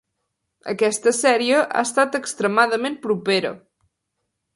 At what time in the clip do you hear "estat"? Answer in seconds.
1.89-2.17